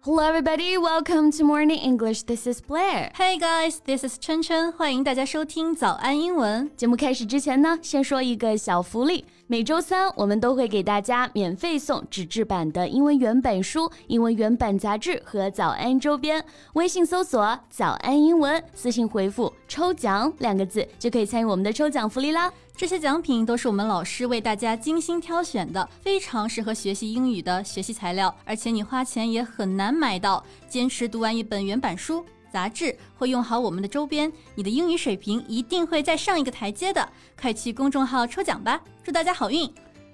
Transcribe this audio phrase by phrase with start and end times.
[0.00, 0.76] Hello, everybody.
[0.76, 2.24] Welcome to Morning English.
[2.24, 3.10] This is Blair.
[3.16, 6.70] Hey guys, this is 春春，欢迎大家收听早安英文。
[6.76, 9.24] 节目开始之前呢，先说一个小福利。
[9.51, 16.45] 每周三我们都会给大家免费送纸质版的英文原版书、英文原版杂志和早安周边。
[16.73, 22.53] 微信搜索“早安英文”，私信回复“抽奖”两个字，就可以参与我们的抽奖福利啦。
[22.77, 30.43] 这些奖品都是我们老师为大家精心挑选的，非常适合学习英语的学习材料，而且你花钱也很难买到。
[30.67, 37.07] 坚持读完一本原版书、杂志，会用好我们的周边，你的英语水平一定会再上一个台阶的。
[37.39, 39.71] 快去公众号抽奖吧，祝大家好运！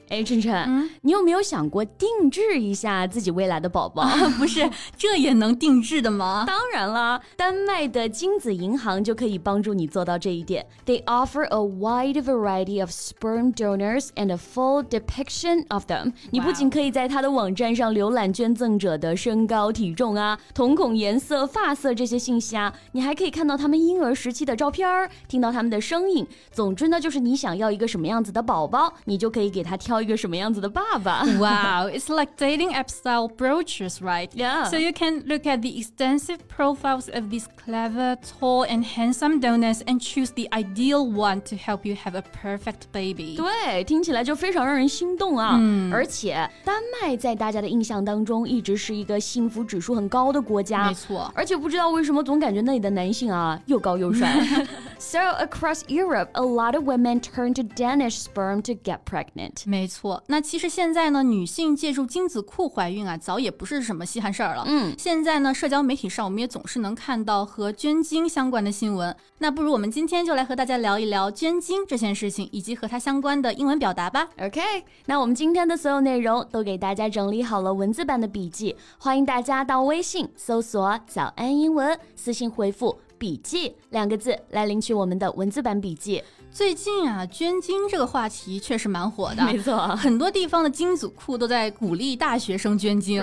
[0.09, 4.07] 哎，晨晨，嗯你有没有想过定制一下自己未来的宝宝？
[4.37, 6.43] 不是，这也能定制的吗？
[6.47, 10.65] 当然了，丹麦的精子银行就可以帮助你做到这一点。
[10.85, 16.13] They offer a wide variety of sperm donors and a full depiction of them。
[16.31, 26.25] 你不仅可以在它的网站上浏览捐赠者的身高、体重啊、瞳孔颜色、发色这些信息啊，你还可以看到他们婴儿时期的照片儿，听到他们的声音。
[26.51, 31.24] 总之呢，就是你想要一个什么样子的宝宝，你就可以给他挑 一个什么样子的爸爸。
[31.38, 34.30] Wow, it's like dating app style brochures, right?
[34.34, 34.64] Yeah.
[34.68, 39.82] So you can look at the extensive profiles of these clever, tall, and handsome donors
[39.86, 43.36] and choose the ideal one to help you have a perfect baby.
[43.36, 45.60] 对，听起来就非常让人心动啊！
[45.92, 54.38] 而且丹麦在大家的印象当中一直是一个幸福指数很高的国家，没错而且不知道为什么总感觉那里的男性啊又高又帅。
[54.97, 59.63] so across Europe, a lot of women turn to Danish sperm to get pregnant.
[59.65, 64.63] 没错，那其实现在呢，女性借助精子库怀孕啊，早也不是什么稀罕事儿了。
[64.67, 69.15] 嗯，现在呢，社交媒体上我们也总是能看到和捐精相关的新闻。
[69.39, 74.29] 那不如我们今天就来和大家聊一聊捐精这件事情，以及和它相关的英文表达吧。
[74.39, 74.61] OK，
[75.05, 86.21] 那我们今天的所有内容都给大家整理好了文字版的笔记，欢迎大家到微信搜索“早安英文”，私信回复“笔记”两个字来领取我们的文字版笔记。
[86.51, 93.21] 最近啊，捐精这个话题确实蛮火的，没错很多地方的精子库都在鼓励大学生捐精。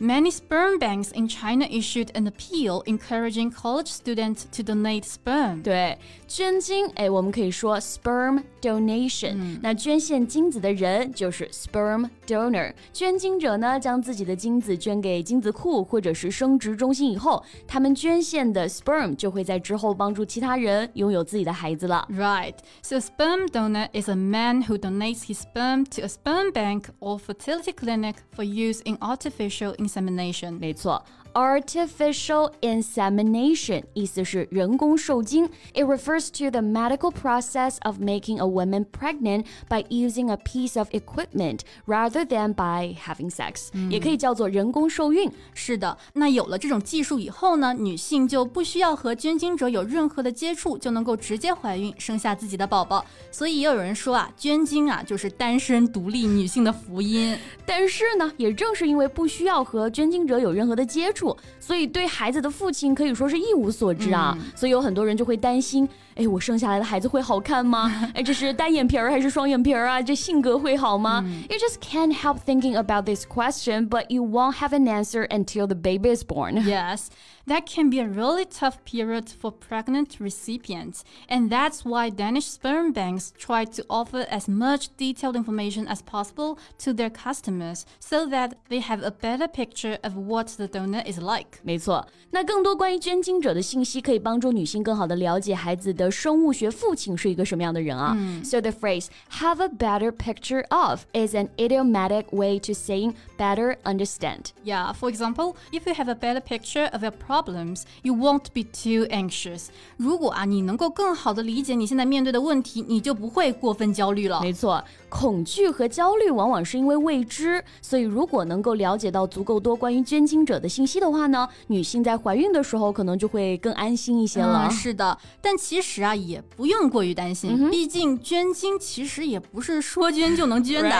[0.00, 5.62] Many sperm banks in China issued an appeal encouraging college students to donate sperm.
[5.62, 12.72] 对，捐精，哎，我们可以说 sperm donation、那捐献精子的人就是 sperm donor。
[12.92, 22.07] 捐精者呢，将自己的精子捐给精子库或者是生殖中心以后，他们捐献的 sperm 就会 在之后帮助其他人拥有自己的孩子了。
[22.11, 22.55] Right.
[22.81, 26.85] So a sperm donor is a man who donates his sperm to a sperm bank
[26.99, 30.59] or fertility clinic for use in artificial insemination.
[30.59, 31.03] 没错
[31.34, 35.48] ，artificial insemination 意思是人工受精。
[35.74, 40.88] It refers to the medical process of making a woman pregnant by using a piece of
[40.90, 45.30] equipment rather than by having sex，、也可以叫做人工受孕。
[45.54, 53.04] 是的，那有了这种技术以后呢，女性就不需要和捐精者有任何的接触，就能够直接怀孕，生下自己的宝宝。
[53.30, 57.36] 所以也有人说啊，捐精啊就是单身独立女性的福音。
[57.64, 61.21] 但是呢，也正是因为不需要和捐精者有任何的接触，
[61.59, 64.37] 所以对孩子的父亲可以说是一无所知啊。
[64.55, 67.91] 所以有很多人就会担心，哎，我生下来的孩子会好看吗？
[68.13, 70.01] 哎，这是单眼皮儿还是双眼皮儿啊？
[70.01, 75.27] 这性格会好吗、y o u just can't help thinking about this question, but you won't have an answer
[75.29, 76.63] until the baby is born.
[76.63, 77.07] Yes,
[77.47, 82.91] that can be a really tough period for pregnant recipients, and that's why Danish sperm
[82.91, 88.55] banks try to offer as much detailed information as possible to their customers so that
[88.69, 91.59] they have a better picture of what the donor is like.
[91.63, 98.15] 没错，那更多关于捐精者的信息可以帮助女性更好的了解孩子的生物学父亲是一个什么样的人啊。
[98.43, 104.51] So the phrase "have a better picture of" is an idiomatic way to saying better understand.
[104.63, 108.63] Yeah, for example, if you have a better picture of your problems, you won't be
[108.63, 109.67] too anxious.
[109.97, 114.41] 如果啊，你能够更好的理解你现在面对的问题，你就不会过分焦虑了。
[114.41, 124.68] 没错，恐惧和焦虑往往是因为未知，所以如果能够了解到足够多关于捐精者的信息 的话呢，女性在怀孕的时候可能就会更安心一些了。
[124.68, 130.90] 嗯，是的，但其实啊，也不用过于担心，毕竟捐精其实也不是说捐就能捐的.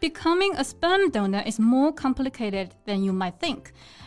[0.00, 3.58] Becoming a sperm donor is more complicated than you might think.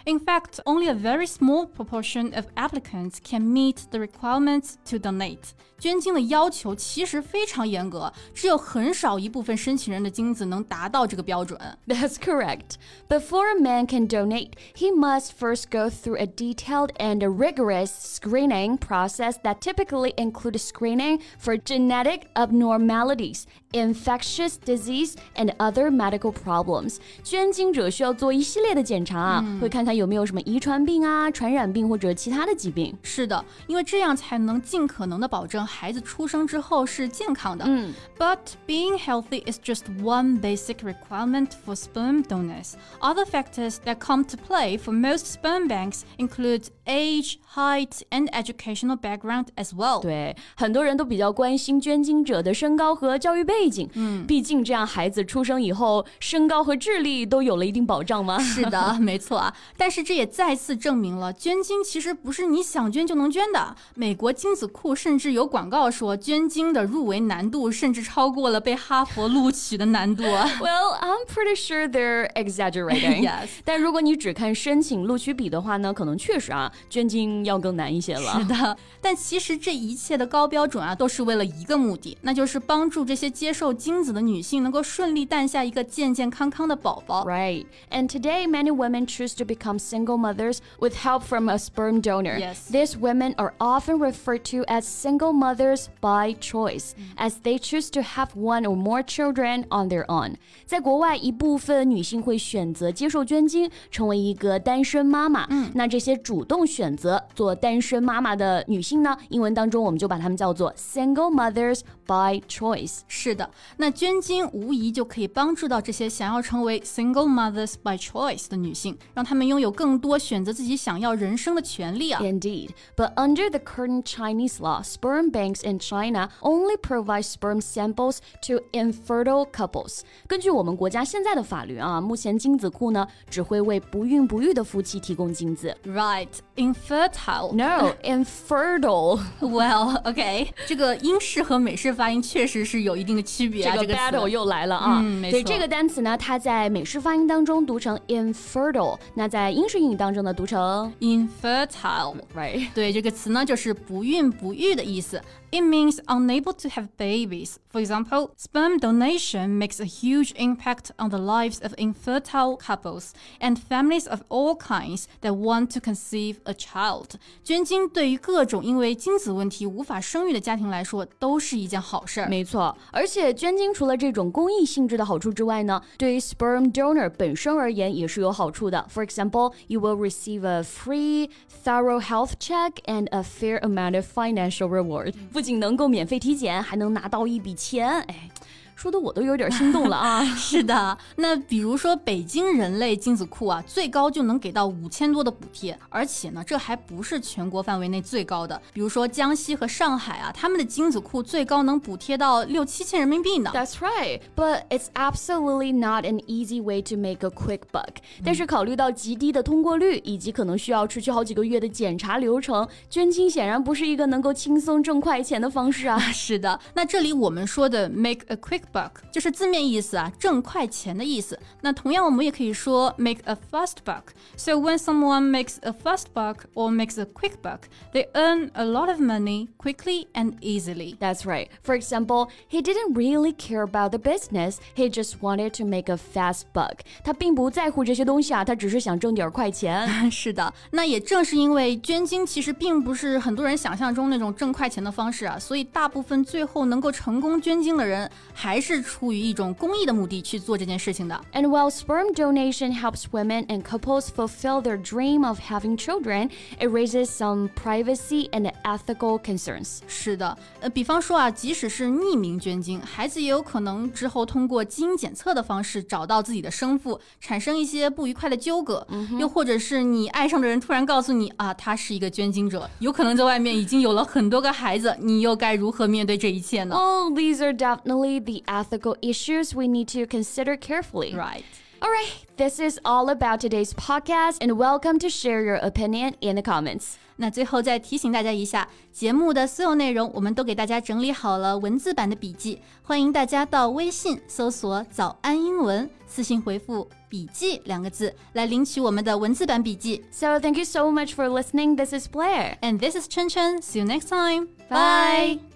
[0.06, 5.52] In fact, only a very small proportion of applicants can meet the requirements to donate.
[5.78, 11.58] 捐精的要求其实非常严格，只有很少一部分申请人的精子能达到这个标准。
[11.86, 12.76] That's correct.
[13.08, 18.78] Before a man can donate, he must first go through a detailed and rigorous screening
[18.78, 26.96] process that typically includes screening for genetic abnormalities infectious disease and other medical problems。
[27.22, 32.96] 捐精者需要做一系列的检查啊，会看看有没有什么遗传病啊、传染病或者其他的疾病。
[33.02, 37.64] 是的，因为这样才能尽可能的保证孩子出生之后是健康的。
[37.66, 42.74] 嗯 But being healthy is just one basic requirement for sperm donors.
[43.00, 48.96] Other factors that come to play for most sperm banks include age, height, and educational
[48.96, 50.00] background as well.
[50.00, 53.88] 对，很多人都比较关心捐精者的身高和教育背景。
[53.94, 58.38] 嗯，毕竟这样孩子出生以后，身高和智力都有了一定保障嘛。
[58.38, 59.54] 是的，没错啊。
[59.76, 63.76] 但是这也再次证明了，捐精其实不是你想捐就能捐的。
[63.94, 70.22] 美国精子库甚至有广告说，捐精的入围难度甚至超过了被哈佛录取的难度。
[70.22, 73.22] Well, I'm pretty sure they're exaggerating.
[73.22, 73.48] Yes.
[73.64, 78.38] 但如果你只看申请录取比的话呢，可能确实啊， 捐精要更难一些了。
[78.38, 87.24] 是的，但其实这一切的高标准啊，都是为了一个目的，那就是帮助这些接受精子的女性能够顺利诞下一个健健康康的宝宝。
[87.24, 87.66] Right.
[87.90, 92.38] And today, many women choose to become single mothers with help from a sperm donor.
[92.38, 92.70] Yes.
[92.70, 98.00] These women are often referred to as single mothers by choice, as they choose to
[98.00, 100.36] have one or more children on their own.
[100.66, 105.46] 在国外，一部分女性会选择接受捐精，成为一个单身妈妈。
[105.50, 113.00] 嗯，那这些主动 选择做单身妈妈的女性呢，英文当中我们就把她们叫做 single mothers by choice。
[113.08, 122.20] 是的，那捐精无疑就可以帮助到这些想要成为 single mothers by choice 的女性，让她们拥有更多选择自己想要人生的权利啊。
[122.22, 122.70] Indeed.
[122.96, 128.60] But under the current Chinese law, sperm banks in China only provide sperm samples to
[128.72, 130.00] infertile couples.
[130.26, 135.76] 根据我们国家现在的法律啊，目前精子库呢只会为不孕不育的夫妻提供精子。
[135.84, 137.52] Right, infertile.
[137.54, 139.20] No, infertile.
[139.40, 143.72] Well, OK，这个英式和美式发音确实是有一定的区别啊。
[143.74, 145.00] 这个这个词 battle 又来了啊！
[145.02, 152.16] 嗯没错对这个单词呢，它在美式发音当中读成 infertile，那在英式英语当中呢读成 infertile。
[152.34, 152.68] right。
[152.74, 155.20] 对这个词呢，就是不孕不育的意思。
[155.50, 157.56] It means unable to have babies.
[157.70, 163.58] For example, sperm donation makes a huge impact on the lives of infertile couples and
[163.58, 167.06] families of all kinds that want to conceive a child.
[167.42, 172.28] 捐精对于各种因为精子问题无法生育的家庭来说，都是一件好事儿。
[172.28, 178.86] 没错，而且捐精除了这种公益性质的好处之外呢，对于 sperm donor 本身而言也是有好处的。
[178.92, 181.30] For example, you will receive a free,
[181.64, 185.14] thorough health check and a fair amount of financial reward。
[185.32, 188.00] 不仅能够免费体检，还能拿到一笔钱。
[188.02, 188.30] 哎，
[188.77, 190.23] 说的我都有点心动了啊！
[190.37, 198.61] 是的，那比如说北京人类精子库啊，最高就能给到五千多的补贴，而且呢，这还不是全国范围内最高的。
[198.71, 203.49] 比如说江西和上海啊，他们的精子库最高能补贴到六七千人民币呢。
[203.51, 207.95] That's right, but it's absolutely not an easy way to make a quick buck.
[208.23, 215.97] 但是考虑到极低的通过率以及可能需要持续好几个月的检查流程，捐精显然不是一个能够轻松挣快钱的方式啊。
[216.13, 221.38] 是的，那这里我们说的 make a quick buck 就是字面意思啊，挣快钱的意思。
[221.60, 227.62] 那同样我们也可以说 make a fast buck。So when someone makes a fast buck or makes a quick buck,
[227.92, 230.96] they earn a lot of money quickly and easily.
[230.98, 231.48] That's right.
[231.62, 234.58] For example, he didn't really care about the business.
[234.74, 236.80] He just wanted to make a fast buck.
[237.04, 240.10] 他并不在乎这些东西啊，他只是想挣点快钱。
[240.10, 251.20] 是的，那也正是因为捐精其实并不是很多人想象中那种挣快钱的方式啊，所以大部分最后能够成功捐精的人，还 是出于一种公益的目的去做这件事情的。
[251.32, 256.68] And while sperm donation helps women and couples fulfill their dream of having children, it
[256.68, 259.80] raises some privacy and ethical concerns.
[259.86, 268.86] 是的，呃，比方说啊，即使是匿名捐精，孩子也有可能之后通过基因检测的方式找到自己的生父，产生一些不愉快的纠葛。
[269.18, 281.14] 又或者是你爱上的人突然告诉你啊，他是一个捐精者，有可能在外面已经有了很多个孩子，你又该如何面对这一切呢 Oh, these are definitely the ethical issues we need to consider carefully.
[281.14, 281.42] ？Right。
[281.80, 286.36] All right, this is all about today's podcast, and welcome to share your opinion in
[286.36, 286.92] the comments.
[287.16, 300.04] 那最后再提醒大家一下，节目的所有内容我们都给大家整理好了文字版的笔记，欢迎大家到微信搜索“早安英文”，私信回复“笔记”两个字来领取我们的文字版笔记。
[300.12, 301.74] So, thank you so much for listening.
[301.74, 302.58] This is Blair.
[302.60, 303.60] And this is Chen Chen.
[303.60, 304.46] See you next time.
[304.70, 305.55] Bye.